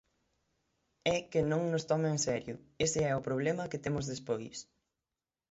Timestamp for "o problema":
3.15-3.69